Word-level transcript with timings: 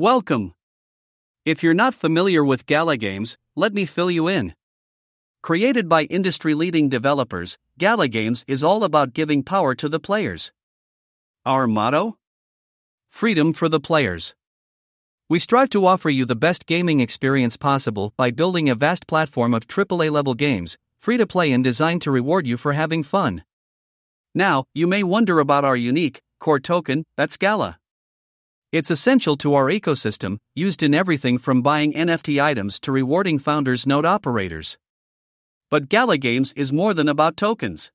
Welcome! 0.00 0.54
If 1.44 1.62
you're 1.62 1.74
not 1.74 1.94
familiar 1.94 2.42
with 2.42 2.64
Gala 2.64 2.96
Games, 2.96 3.36
let 3.54 3.74
me 3.74 3.84
fill 3.84 4.10
you 4.10 4.28
in. 4.28 4.54
Created 5.42 5.90
by 5.90 6.04
industry 6.04 6.54
leading 6.54 6.88
developers, 6.88 7.58
Gala 7.76 8.08
Games 8.08 8.42
is 8.48 8.64
all 8.64 8.82
about 8.82 9.12
giving 9.12 9.42
power 9.42 9.74
to 9.74 9.90
the 9.90 10.00
players. 10.00 10.52
Our 11.44 11.66
motto? 11.66 12.16
Freedom 13.10 13.52
for 13.52 13.68
the 13.68 13.78
players. 13.78 14.34
We 15.28 15.38
strive 15.38 15.68
to 15.68 15.84
offer 15.84 16.08
you 16.08 16.24
the 16.24 16.34
best 16.34 16.64
gaming 16.64 17.00
experience 17.00 17.58
possible 17.58 18.14
by 18.16 18.30
building 18.30 18.70
a 18.70 18.74
vast 18.74 19.06
platform 19.06 19.52
of 19.52 19.66
AAA 19.66 20.10
level 20.10 20.32
games, 20.32 20.78
free 20.96 21.18
to 21.18 21.26
play 21.26 21.52
and 21.52 21.62
designed 21.62 22.00
to 22.00 22.10
reward 22.10 22.46
you 22.46 22.56
for 22.56 22.72
having 22.72 23.02
fun. 23.02 23.44
Now, 24.34 24.64
you 24.72 24.86
may 24.86 25.02
wonder 25.02 25.40
about 25.40 25.66
our 25.66 25.76
unique, 25.76 26.22
core 26.38 26.58
token, 26.58 27.04
that's 27.18 27.36
Gala. 27.36 27.79
It's 28.72 28.90
essential 28.90 29.36
to 29.38 29.54
our 29.54 29.66
ecosystem, 29.66 30.38
used 30.54 30.80
in 30.84 30.94
everything 30.94 31.38
from 31.38 31.60
buying 31.60 31.92
NFT 31.92 32.40
items 32.40 32.78
to 32.80 32.92
rewarding 32.92 33.36
founders' 33.36 33.84
node 33.84 34.06
operators. 34.06 34.78
But 35.70 35.88
Gala 35.88 36.18
Games 36.18 36.52
is 36.54 36.72
more 36.72 36.94
than 36.94 37.08
about 37.08 37.36
tokens. 37.36 37.90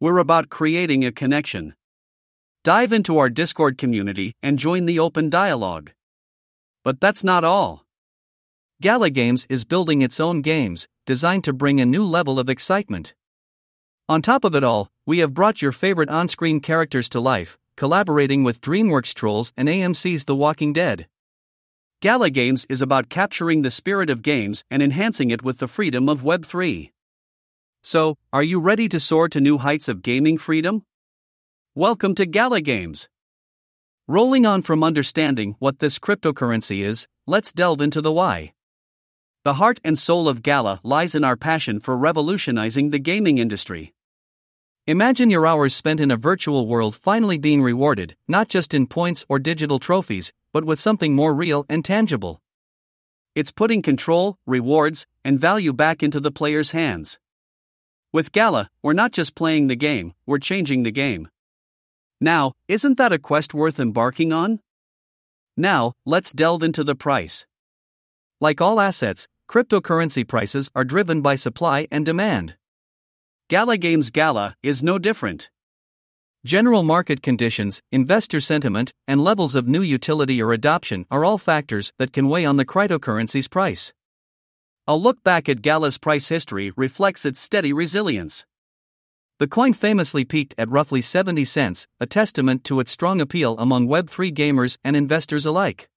We're 0.00 0.18
about 0.18 0.50
creating 0.50 1.04
a 1.04 1.12
connection. 1.12 1.76
Dive 2.64 2.92
into 2.92 3.16
our 3.18 3.30
Discord 3.30 3.78
community 3.78 4.34
and 4.42 4.58
join 4.58 4.86
the 4.86 4.98
open 4.98 5.30
dialogue. 5.30 5.92
But 6.82 7.00
that's 7.00 7.22
not 7.22 7.44
all. 7.44 7.86
Gala 8.82 9.10
Games 9.10 9.46
is 9.48 9.64
building 9.64 10.02
its 10.02 10.18
own 10.18 10.42
games, 10.42 10.88
designed 11.06 11.44
to 11.44 11.52
bring 11.52 11.80
a 11.80 11.86
new 11.86 12.04
level 12.04 12.40
of 12.40 12.48
excitement. 12.48 13.14
On 14.08 14.20
top 14.20 14.42
of 14.42 14.56
it 14.56 14.64
all, 14.64 14.88
we 15.06 15.18
have 15.18 15.32
brought 15.32 15.62
your 15.62 15.70
favorite 15.70 16.08
on 16.08 16.26
screen 16.26 16.58
characters 16.58 17.08
to 17.10 17.20
life, 17.20 17.56
collaborating 17.76 18.42
with 18.42 18.62
DreamWorks 18.62 19.12
Trolls 19.12 19.52
and 19.54 19.68
AMC's 19.68 20.24
The 20.24 20.34
Walking 20.34 20.72
Dead. 20.72 21.06
Gala 22.00 22.30
Games 22.30 22.64
is 22.70 22.80
about 22.80 23.10
capturing 23.10 23.60
the 23.60 23.70
spirit 23.70 24.08
of 24.08 24.22
games 24.22 24.64
and 24.70 24.82
enhancing 24.82 25.30
it 25.30 25.42
with 25.42 25.58
the 25.58 25.68
freedom 25.68 26.08
of 26.08 26.22
Web3. 26.22 26.90
So, 27.82 28.16
are 28.32 28.42
you 28.42 28.60
ready 28.60 28.88
to 28.88 28.98
soar 28.98 29.28
to 29.28 29.40
new 29.40 29.58
heights 29.58 29.88
of 29.88 30.02
gaming 30.02 30.38
freedom? 30.38 30.84
Welcome 31.74 32.14
to 32.14 32.24
Gala 32.24 32.62
Games. 32.62 33.10
Rolling 34.08 34.46
on 34.46 34.62
from 34.62 34.82
understanding 34.82 35.56
what 35.58 35.78
this 35.78 35.98
cryptocurrency 35.98 36.82
is, 36.82 37.06
let's 37.26 37.52
delve 37.52 37.82
into 37.82 38.00
the 38.00 38.12
why. 38.12 38.54
The 39.44 39.54
heart 39.54 39.80
and 39.84 39.98
soul 39.98 40.28
of 40.28 40.42
Gala 40.42 40.80
lies 40.82 41.14
in 41.14 41.24
our 41.24 41.36
passion 41.36 41.80
for 41.80 41.96
revolutionizing 41.96 42.88
the 42.88 42.98
gaming 42.98 43.36
industry. 43.36 43.92
Imagine 44.88 45.30
your 45.30 45.48
hours 45.48 45.74
spent 45.74 46.00
in 46.00 46.12
a 46.12 46.16
virtual 46.16 46.68
world 46.68 46.94
finally 46.94 47.38
being 47.38 47.60
rewarded, 47.60 48.14
not 48.28 48.46
just 48.46 48.72
in 48.72 48.86
points 48.86 49.24
or 49.28 49.40
digital 49.40 49.80
trophies, 49.80 50.32
but 50.52 50.64
with 50.64 50.78
something 50.78 51.12
more 51.12 51.34
real 51.34 51.66
and 51.68 51.84
tangible. 51.84 52.40
It's 53.34 53.50
putting 53.50 53.82
control, 53.82 54.38
rewards, 54.46 55.04
and 55.24 55.40
value 55.40 55.72
back 55.72 56.04
into 56.04 56.20
the 56.20 56.30
player's 56.30 56.70
hands. 56.70 57.18
With 58.12 58.30
Gala, 58.30 58.70
we're 58.80 58.92
not 58.92 59.10
just 59.10 59.34
playing 59.34 59.66
the 59.66 59.74
game, 59.74 60.14
we're 60.24 60.38
changing 60.38 60.84
the 60.84 60.92
game. 60.92 61.30
Now, 62.20 62.52
isn't 62.68 62.96
that 62.96 63.12
a 63.12 63.18
quest 63.18 63.54
worth 63.54 63.80
embarking 63.80 64.32
on? 64.32 64.60
Now, 65.56 65.94
let's 66.04 66.30
delve 66.30 66.62
into 66.62 66.84
the 66.84 66.94
price. 66.94 67.44
Like 68.40 68.60
all 68.60 68.78
assets, 68.78 69.26
cryptocurrency 69.50 70.24
prices 70.24 70.70
are 70.76 70.84
driven 70.84 71.22
by 71.22 71.34
supply 71.34 71.88
and 71.90 72.06
demand. 72.06 72.54
Gala 73.48 73.76
Games 73.76 74.10
Gala 74.10 74.56
is 74.60 74.82
no 74.82 74.98
different. 74.98 75.50
General 76.44 76.82
market 76.82 77.22
conditions, 77.22 77.80
investor 77.92 78.40
sentiment, 78.40 78.92
and 79.06 79.22
levels 79.22 79.54
of 79.54 79.68
new 79.68 79.82
utility 79.82 80.42
or 80.42 80.52
adoption 80.52 81.06
are 81.12 81.24
all 81.24 81.38
factors 81.38 81.92
that 81.96 82.12
can 82.12 82.28
weigh 82.28 82.44
on 82.44 82.56
the 82.56 82.64
cryptocurrency's 82.64 83.46
price. 83.46 83.92
A 84.88 84.96
look 84.96 85.22
back 85.22 85.48
at 85.48 85.62
Gala's 85.62 85.96
price 85.96 86.26
history 86.26 86.72
reflects 86.76 87.24
its 87.24 87.38
steady 87.38 87.72
resilience. 87.72 88.44
The 89.38 89.46
coin 89.46 89.74
famously 89.74 90.24
peaked 90.24 90.56
at 90.58 90.68
roughly 90.68 91.00
70 91.00 91.44
cents, 91.44 91.86
a 92.00 92.06
testament 92.06 92.64
to 92.64 92.80
its 92.80 92.90
strong 92.90 93.20
appeal 93.20 93.56
among 93.60 93.86
Web3 93.86 94.34
gamers 94.34 94.76
and 94.82 94.96
investors 94.96 95.46
alike. 95.46 95.88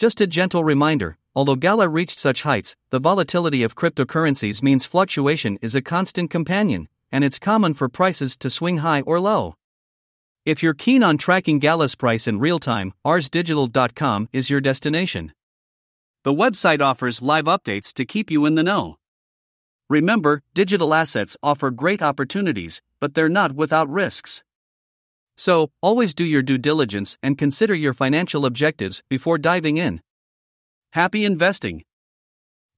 Just 0.00 0.20
a 0.20 0.26
gentle 0.26 0.64
reminder 0.64 1.16
although 1.36 1.54
Gala 1.54 1.88
reached 1.88 2.18
such 2.18 2.42
heights, 2.42 2.74
the 2.90 2.98
volatility 2.98 3.62
of 3.62 3.76
cryptocurrencies 3.76 4.62
means 4.62 4.86
fluctuation 4.86 5.58
is 5.60 5.74
a 5.74 5.82
constant 5.82 6.30
companion, 6.30 6.88
and 7.12 7.22
it's 7.22 7.38
common 7.38 7.74
for 7.74 7.90
prices 7.90 8.36
to 8.38 8.48
swing 8.48 8.78
high 8.78 9.02
or 9.02 9.20
low. 9.20 9.54
If 10.46 10.62
you're 10.62 10.74
keen 10.74 11.02
on 11.02 11.18
tracking 11.18 11.58
Gala's 11.58 11.94
price 11.94 12.26
in 12.26 12.38
real 12.38 12.58
time, 12.58 12.94
arzdigital.com 13.04 14.28
is 14.32 14.48
your 14.48 14.62
destination. 14.62 15.32
The 16.24 16.32
website 16.32 16.80
offers 16.80 17.20
live 17.20 17.44
updates 17.44 17.92
to 17.94 18.04
keep 18.04 18.30
you 18.30 18.46
in 18.46 18.54
the 18.54 18.62
know. 18.62 18.96
Remember, 19.90 20.42
digital 20.54 20.94
assets 20.94 21.36
offer 21.42 21.70
great 21.70 22.02
opportunities, 22.02 22.80
but 22.98 23.14
they're 23.14 23.28
not 23.28 23.52
without 23.52 23.88
risks. 23.88 24.42
So, 25.36 25.70
always 25.82 26.14
do 26.14 26.24
your 26.24 26.42
due 26.42 26.58
diligence 26.58 27.18
and 27.22 27.36
consider 27.36 27.74
your 27.74 27.92
financial 27.92 28.46
objectives 28.46 29.02
before 29.10 29.38
diving 29.38 29.76
in. 29.76 30.00
Happy 30.96 31.26
investing! 31.26 31.84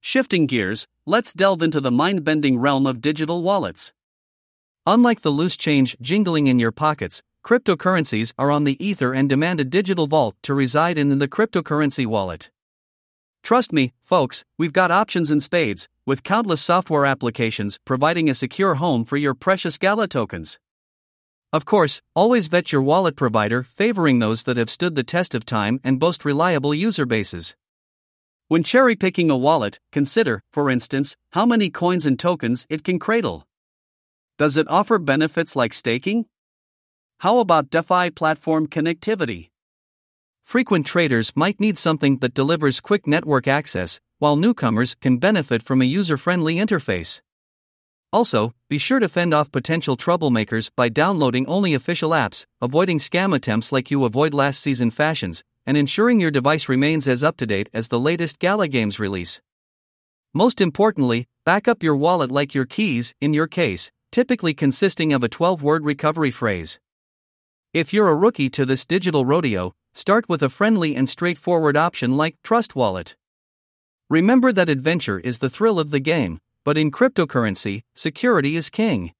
Shifting 0.01 0.45
gears, 0.45 0.87
let's 1.05 1.31
delve 1.31 1.61
into 1.61 1.79
the 1.79 1.89
mind 1.89 2.25
bending 2.25 2.59
realm 2.59 2.85
of 2.85 2.99
digital 2.99 3.41
wallets. 3.41 3.93
Unlike 4.85 5.21
the 5.21 5.29
loose 5.29 5.55
change 5.55 5.95
jingling 6.01 6.47
in 6.47 6.59
your 6.59 6.73
pockets, 6.73 7.23
cryptocurrencies 7.45 8.33
are 8.37 8.51
on 8.51 8.65
the 8.65 8.75
ether 8.85 9.13
and 9.13 9.29
demand 9.29 9.61
a 9.61 9.63
digital 9.63 10.05
vault 10.05 10.35
to 10.43 10.53
reside 10.53 10.97
in 10.97 11.17
the 11.17 11.29
cryptocurrency 11.29 12.05
wallet. 12.05 12.51
Trust 13.41 13.71
me, 13.71 13.93
folks, 14.01 14.43
we've 14.57 14.73
got 14.73 14.91
options 14.91 15.31
in 15.31 15.39
spades, 15.39 15.87
with 16.05 16.21
countless 16.21 16.59
software 16.59 17.05
applications 17.05 17.79
providing 17.85 18.29
a 18.29 18.35
secure 18.35 18.75
home 18.75 19.05
for 19.05 19.15
your 19.15 19.33
precious 19.33 19.77
Gala 19.77 20.09
tokens. 20.09 20.59
Of 21.53 21.63
course, 21.63 22.01
always 22.13 22.49
vet 22.49 22.73
your 22.73 22.81
wallet 22.81 23.15
provider, 23.15 23.63
favoring 23.63 24.19
those 24.19 24.43
that 24.43 24.57
have 24.57 24.69
stood 24.69 24.95
the 24.95 25.05
test 25.05 25.33
of 25.33 25.45
time 25.45 25.79
and 25.85 26.01
boast 26.01 26.25
reliable 26.25 26.73
user 26.73 27.05
bases. 27.05 27.55
When 28.49 28.63
cherry 28.63 28.95
picking 28.95 29.29
a 29.29 29.37
wallet, 29.37 29.77
consider, 29.91 30.41
for 30.51 30.71
instance, 30.71 31.15
how 31.33 31.45
many 31.45 31.69
coins 31.69 32.07
and 32.07 32.17
tokens 32.17 32.65
it 32.67 32.83
can 32.83 32.97
cradle. 32.97 33.45
Does 34.39 34.57
it 34.57 34.67
offer 34.67 34.97
benefits 34.97 35.55
like 35.55 35.71
staking? 35.71 36.25
How 37.19 37.37
about 37.37 37.69
DeFi 37.69 38.09
platform 38.09 38.65
connectivity? 38.65 39.49
Frequent 40.43 40.87
traders 40.87 41.31
might 41.35 41.59
need 41.59 41.77
something 41.77 42.17
that 42.21 42.33
delivers 42.33 42.79
quick 42.79 43.05
network 43.05 43.47
access, 43.47 43.99
while 44.17 44.35
newcomers 44.35 44.95
can 44.99 45.17
benefit 45.17 45.61
from 45.61 45.79
a 45.83 45.85
user 45.85 46.17
friendly 46.17 46.55
interface. 46.55 47.21
Also, 48.11 48.55
be 48.67 48.79
sure 48.79 48.99
to 48.99 49.07
fend 49.07 49.31
off 49.31 49.51
potential 49.51 49.95
troublemakers 49.95 50.71
by 50.75 50.89
downloading 50.89 51.45
only 51.45 51.75
official 51.75 52.09
apps, 52.09 52.47
avoiding 52.59 52.97
scam 52.97 53.35
attempts 53.35 53.71
like 53.71 53.91
you 53.91 54.03
avoid 54.05 54.33
last 54.33 54.59
season 54.59 54.89
fashions, 54.89 55.43
and 55.69 55.77
ensuring 55.77 56.19
your 56.19 56.31
device 56.31 56.67
remains 56.67 57.07
as 57.07 57.23
up 57.23 57.37
to 57.37 57.45
date 57.45 57.69
as 57.71 57.87
the 57.87 57.99
latest 58.09 58.39
Gala 58.39 58.67
Games 58.67 58.99
release. 58.99 59.39
Most 60.33 60.59
importantly, 60.59 61.27
back 61.45 61.67
up 61.67 61.83
your 61.83 61.95
wallet 61.95 62.31
like 62.31 62.55
your 62.55 62.65
keys, 62.65 63.13
in 63.21 63.33
your 63.33 63.47
case, 63.47 63.91
typically 64.11 64.53
consisting 64.53 65.13
of 65.13 65.23
a 65.23 65.29
12 65.29 65.63
word 65.63 65.85
recovery 65.85 66.31
phrase. 66.31 66.79
If 67.73 67.93
you're 67.93 68.09
a 68.09 68.15
rookie 68.15 68.49
to 68.49 68.65
this 68.65 68.85
digital 68.85 69.23
rodeo, 69.23 69.75
Start 69.93 70.29
with 70.29 70.43
a 70.43 70.49
friendly 70.49 70.95
and 70.95 71.09
straightforward 71.09 71.75
option 71.75 72.15
like 72.15 72.41
Trust 72.43 72.75
Wallet. 72.75 73.15
Remember 74.09 74.51
that 74.51 74.69
adventure 74.69 75.19
is 75.19 75.39
the 75.39 75.49
thrill 75.49 75.79
of 75.79 75.91
the 75.91 75.99
game, 75.99 76.39
but 76.63 76.77
in 76.77 76.91
cryptocurrency, 76.91 77.81
security 77.95 78.55
is 78.55 78.69
king. 78.69 79.13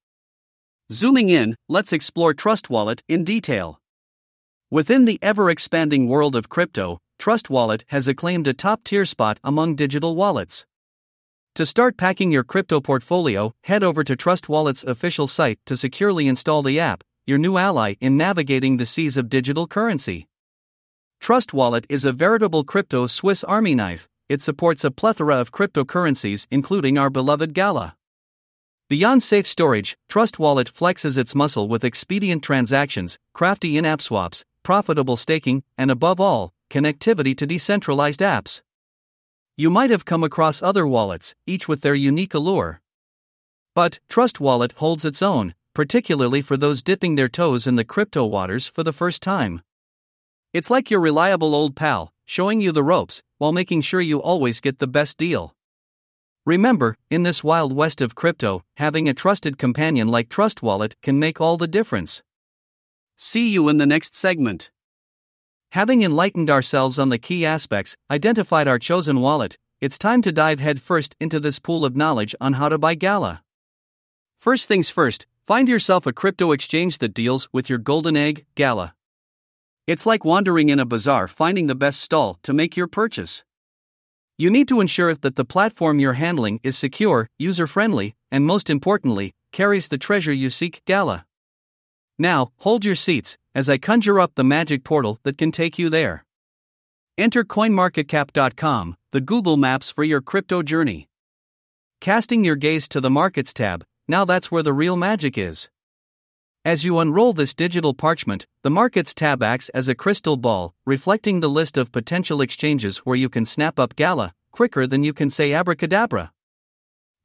Zooming 0.92 1.28
in, 1.28 1.56
let's 1.68 1.92
explore 1.92 2.34
Trust 2.34 2.70
Wallet 2.70 3.02
in 3.08 3.24
detail. 3.24 3.79
Within 4.72 5.04
the 5.04 5.18
ever 5.20 5.50
expanding 5.50 6.06
world 6.06 6.36
of 6.36 6.48
crypto, 6.48 7.00
Trust 7.18 7.50
Wallet 7.50 7.82
has 7.88 8.06
acclaimed 8.06 8.46
a 8.46 8.54
top 8.54 8.84
tier 8.84 9.04
spot 9.04 9.40
among 9.42 9.74
digital 9.74 10.14
wallets. 10.14 10.64
To 11.56 11.66
start 11.66 11.96
packing 11.96 12.30
your 12.30 12.44
crypto 12.44 12.80
portfolio, 12.80 13.52
head 13.64 13.82
over 13.82 14.04
to 14.04 14.14
Trust 14.14 14.48
Wallet's 14.48 14.84
official 14.84 15.26
site 15.26 15.58
to 15.66 15.76
securely 15.76 16.28
install 16.28 16.62
the 16.62 16.78
app, 16.78 17.02
your 17.26 17.36
new 17.36 17.58
ally 17.58 17.94
in 18.00 18.16
navigating 18.16 18.76
the 18.76 18.86
seas 18.86 19.16
of 19.16 19.28
digital 19.28 19.66
currency. 19.66 20.28
Trust 21.18 21.52
Wallet 21.52 21.84
is 21.88 22.04
a 22.04 22.12
veritable 22.12 22.62
crypto 22.62 23.08
Swiss 23.08 23.42
army 23.42 23.74
knife. 23.74 24.08
It 24.28 24.40
supports 24.40 24.84
a 24.84 24.92
plethora 24.92 25.34
of 25.40 25.50
cryptocurrencies, 25.50 26.46
including 26.48 26.96
our 26.96 27.10
beloved 27.10 27.54
Gala. 27.54 27.96
Beyond 28.88 29.24
safe 29.24 29.48
storage, 29.48 29.96
Trust 30.08 30.38
Wallet 30.38 30.72
flexes 30.72 31.18
its 31.18 31.34
muscle 31.34 31.66
with 31.66 31.84
expedient 31.84 32.44
transactions, 32.44 33.18
crafty 33.34 33.76
in 33.76 33.84
app 33.84 34.00
swaps, 34.00 34.44
profitable 34.62 35.16
staking, 35.16 35.62
and 35.76 35.90
above 35.90 36.20
all, 36.20 36.52
connectivity 36.70 37.36
to 37.36 37.46
decentralized 37.46 38.20
apps. 38.20 38.62
You 39.56 39.70
might 39.70 39.90
have 39.90 40.04
come 40.04 40.24
across 40.24 40.62
other 40.62 40.86
wallets, 40.86 41.34
each 41.46 41.68
with 41.68 41.82
their 41.82 41.94
unique 41.94 42.34
allure. 42.34 42.80
But 43.74 44.00
Trust 44.08 44.40
Wallet 44.40 44.72
holds 44.76 45.04
its 45.04 45.22
own, 45.22 45.54
particularly 45.74 46.42
for 46.42 46.56
those 46.56 46.82
dipping 46.82 47.14
their 47.14 47.28
toes 47.28 47.66
in 47.66 47.76
the 47.76 47.84
crypto 47.84 48.24
waters 48.24 48.66
for 48.66 48.82
the 48.82 48.92
first 48.92 49.22
time. 49.22 49.62
It's 50.52 50.70
like 50.70 50.90
your 50.90 51.00
reliable 51.00 51.54
old 51.54 51.76
pal, 51.76 52.12
showing 52.24 52.60
you 52.60 52.72
the 52.72 52.82
ropes, 52.82 53.22
while 53.38 53.52
making 53.52 53.82
sure 53.82 54.00
you 54.00 54.20
always 54.20 54.60
get 54.60 54.78
the 54.78 54.86
best 54.86 55.18
deal. 55.18 55.54
Remember, 56.46 56.96
in 57.10 57.22
this 57.22 57.44
wild 57.44 57.72
west 57.72 58.00
of 58.00 58.14
crypto, 58.14 58.64
having 58.78 59.08
a 59.08 59.14
trusted 59.14 59.58
companion 59.58 60.08
like 60.08 60.28
Trust 60.28 60.62
Wallet 60.62 60.96
can 61.02 61.18
make 61.18 61.40
all 61.40 61.56
the 61.56 61.68
difference. 61.68 62.22
See 63.22 63.50
you 63.50 63.68
in 63.68 63.76
the 63.76 63.84
next 63.84 64.16
segment. 64.16 64.70
Having 65.72 66.00
enlightened 66.00 66.48
ourselves 66.48 66.98
on 66.98 67.10
the 67.10 67.18
key 67.18 67.44
aspects, 67.44 67.94
identified 68.10 68.66
our 68.66 68.78
chosen 68.78 69.20
wallet, 69.20 69.58
it's 69.78 69.98
time 69.98 70.22
to 70.22 70.32
dive 70.32 70.58
headfirst 70.58 71.14
into 71.20 71.38
this 71.38 71.58
pool 71.58 71.84
of 71.84 71.94
knowledge 71.94 72.34
on 72.40 72.54
how 72.54 72.70
to 72.70 72.78
buy 72.78 72.94
Gala. 72.94 73.42
First 74.38 74.68
things 74.68 74.88
first, 74.88 75.26
find 75.46 75.68
yourself 75.68 76.06
a 76.06 76.14
crypto 76.14 76.52
exchange 76.52 76.96
that 77.00 77.12
deals 77.12 77.46
with 77.52 77.68
your 77.68 77.78
golden 77.78 78.16
egg, 78.16 78.46
Gala. 78.54 78.94
It's 79.86 80.06
like 80.06 80.24
wandering 80.24 80.70
in 80.70 80.80
a 80.80 80.86
bazaar 80.86 81.28
finding 81.28 81.66
the 81.66 81.74
best 81.74 82.00
stall 82.00 82.38
to 82.42 82.54
make 82.54 82.74
your 82.74 82.86
purchase. 82.86 83.44
You 84.38 84.48
need 84.48 84.66
to 84.68 84.80
ensure 84.80 85.14
that 85.14 85.36
the 85.36 85.44
platform 85.44 85.98
you're 85.98 86.14
handling 86.14 86.58
is 86.62 86.78
secure, 86.78 87.28
user 87.38 87.66
friendly, 87.66 88.14
and 88.30 88.46
most 88.46 88.70
importantly, 88.70 89.34
carries 89.52 89.88
the 89.88 89.98
treasure 89.98 90.32
you 90.32 90.48
seek, 90.48 90.80
Gala. 90.86 91.26
Now, 92.20 92.52
hold 92.58 92.84
your 92.84 92.96
seats 92.96 93.38
as 93.54 93.70
I 93.70 93.78
conjure 93.78 94.20
up 94.20 94.34
the 94.34 94.44
magic 94.44 94.84
portal 94.84 95.18
that 95.22 95.38
can 95.38 95.50
take 95.50 95.78
you 95.78 95.88
there. 95.88 96.26
Enter 97.16 97.44
coinmarketcap.com, 97.44 98.96
the 99.10 99.22
Google 99.22 99.56
Maps 99.56 99.90
for 99.90 100.04
your 100.04 100.20
crypto 100.20 100.62
journey. 100.62 101.08
Casting 101.98 102.44
your 102.44 102.56
gaze 102.56 102.88
to 102.88 103.00
the 103.00 103.08
Markets 103.08 103.54
tab, 103.54 103.86
now 104.06 104.26
that's 104.26 104.52
where 104.52 104.62
the 104.62 104.74
real 104.74 104.96
magic 104.96 105.38
is. 105.38 105.70
As 106.62 106.84
you 106.84 106.98
unroll 106.98 107.32
this 107.32 107.54
digital 107.54 107.94
parchment, 107.94 108.46
the 108.64 108.70
Markets 108.70 109.14
tab 109.14 109.42
acts 109.42 109.70
as 109.70 109.88
a 109.88 109.94
crystal 109.94 110.36
ball, 110.36 110.74
reflecting 110.84 111.40
the 111.40 111.48
list 111.48 111.78
of 111.78 111.90
potential 111.90 112.42
exchanges 112.42 112.98
where 112.98 113.16
you 113.16 113.30
can 113.30 113.46
snap 113.46 113.78
up 113.78 113.96
Gala 113.96 114.34
quicker 114.52 114.86
than 114.86 115.02
you 115.02 115.14
can 115.14 115.30
say 115.30 115.54
abracadabra. 115.54 116.32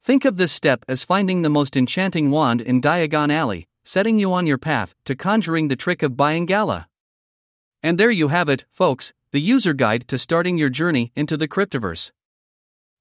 Think 0.02 0.24
of 0.24 0.38
this 0.38 0.52
step 0.52 0.86
as 0.88 1.04
finding 1.04 1.42
the 1.42 1.50
most 1.50 1.76
enchanting 1.76 2.30
wand 2.30 2.62
in 2.62 2.80
Diagon 2.80 3.30
Alley, 3.30 3.68
setting 3.86 4.18
you 4.18 4.32
on 4.32 4.48
your 4.48 4.58
path 4.58 4.96
to 5.04 5.14
conjuring 5.14 5.68
the 5.68 5.76
trick 5.76 6.02
of 6.02 6.16
buying 6.16 6.44
Gala. 6.44 6.88
And 7.84 7.98
there 7.98 8.10
you 8.10 8.28
have 8.28 8.48
it, 8.48 8.64
folks, 8.68 9.12
the 9.30 9.40
user 9.40 9.72
guide 9.72 10.08
to 10.08 10.18
starting 10.18 10.58
your 10.58 10.70
journey 10.70 11.12
into 11.14 11.36
the 11.36 11.46
cryptoverse. 11.46 12.10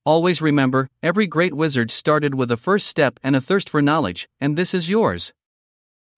Always 0.06 0.44
remember, 0.44 0.92
every 1.02 1.26
great 1.26 1.56
wizard 1.56 1.90
started 1.90 2.36
with 2.36 2.52
a 2.52 2.58
first 2.58 2.86
step 2.86 3.20
and 3.24 3.36
a 3.36 3.42
thirst 3.42 3.68
for 3.68 3.82
knowledge, 3.82 4.30
and 4.40 4.56
this 4.56 4.76
is 4.76 4.88
yours. 4.88 5.34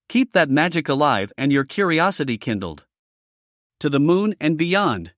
Keep 0.09 0.33
that 0.33 0.49
magic 0.49 0.89
alive 0.89 1.31
and 1.37 1.53
your 1.53 1.63
curiosity 1.63 2.37
kindled. 2.37 2.85
To 3.79 3.89
the 3.89 4.01
moon 4.01 4.35
and 4.41 4.57
beyond. 4.57 5.13